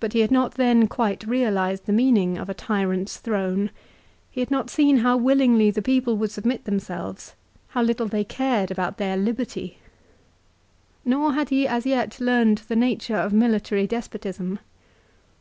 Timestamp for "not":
0.32-0.54, 4.50-4.70